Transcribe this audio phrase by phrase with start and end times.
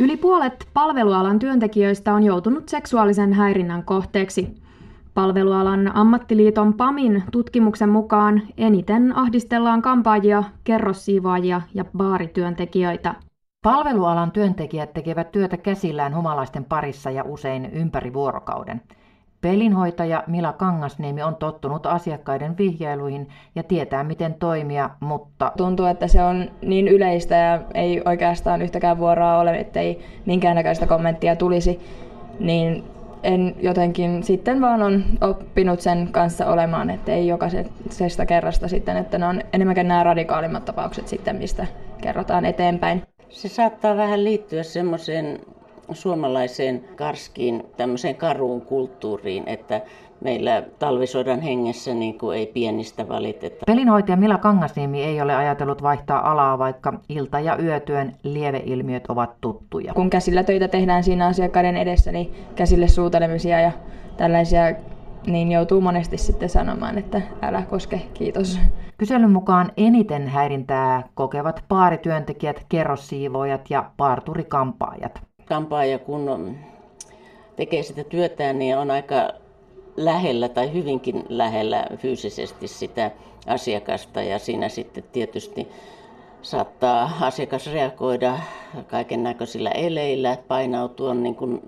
[0.00, 4.54] Yli puolet palvelualan työntekijöistä on joutunut seksuaalisen häirinnän kohteeksi.
[5.14, 13.14] Palvelualan ammattiliiton PAMin tutkimuksen mukaan eniten ahdistellaan kampaajia, kerrossiivaajia ja baarityöntekijöitä.
[13.62, 18.80] Palvelualan työntekijät tekevät työtä käsillään humalaisten parissa ja usein ympäri vuorokauden.
[19.40, 25.52] Pelinhoitaja Mila Kangasniemi on tottunut asiakkaiden vihjailuihin ja tietää miten toimia, mutta...
[25.56, 31.36] Tuntuu, että se on niin yleistä ja ei oikeastaan yhtäkään vuoroa ole, ettei minkäännäköistä kommenttia
[31.36, 31.80] tulisi,
[32.40, 32.84] niin
[33.22, 39.18] en jotenkin sitten vaan on oppinut sen kanssa olemaan, että ei jokaisesta kerrasta sitten, että
[39.18, 41.66] ne on enemmänkin nämä radikaalimmat tapaukset sitten, mistä
[42.00, 43.02] kerrotaan eteenpäin.
[43.28, 45.40] Se saattaa vähän liittyä semmoiseen
[45.92, 49.80] suomalaiseen karskiin, tämmöiseen karuun kulttuuriin, että
[50.20, 53.64] meillä talvisodan hengessä niin kuin ei pienistä valiteta.
[53.66, 59.94] Pelinhoitaja Mila Kangasniemi ei ole ajatellut vaihtaa alaa, vaikka ilta- ja yötyön lieveilmiöt ovat tuttuja.
[59.94, 63.72] Kun käsillä töitä tehdään siinä asiakkaiden edessä, niin käsille suutelemisia ja
[64.16, 64.74] tällaisia
[65.26, 68.58] niin joutuu monesti sitten sanomaan, että älä koske, kiitos.
[68.98, 75.29] Kyselyn mukaan eniten häirintää kokevat paarityöntekijät, kerrossiivoojat ja parturikampaajat.
[75.50, 76.56] Kampaaja kun
[77.56, 79.32] tekee sitä työtään, niin on aika
[79.96, 83.10] lähellä tai hyvinkin lähellä fyysisesti sitä
[83.46, 85.68] asiakasta ja siinä sitten tietysti
[86.42, 88.38] saattaa asiakas reagoida
[88.86, 91.62] kaiken näköisillä eleillä, painautua niin kuin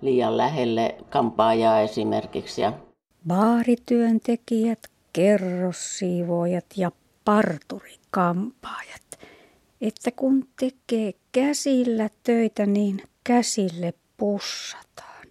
[0.00, 2.62] liian lähelle kampaajaa esimerkiksi.
[3.28, 4.78] Baarityöntekijät,
[5.12, 6.92] kerrossiivoojat ja
[7.24, 9.00] parturikampaajat.
[9.80, 15.26] Että kun tekee käsillä töitä, niin käsille pussataan.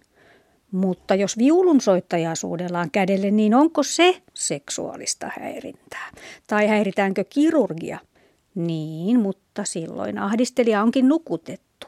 [0.72, 6.10] Mutta jos viulunsoittajaa suudellaan kädelle, niin onko se seksuaalista häirintää?
[6.46, 7.98] Tai häiritäänkö kirurgia?
[8.54, 11.86] Niin, mutta silloin ahdistelija onkin nukutettu.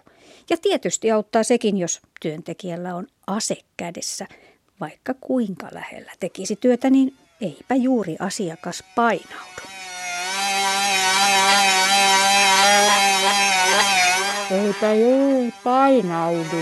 [0.50, 4.27] Ja tietysti auttaa sekin, jos työntekijällä on ase kädessä.
[4.81, 9.81] Vaikka kuinka lähellä tekisi työtä, niin eipä juuri asiakas painaudu.
[14.72, 16.56] Eipä juuri painaudu.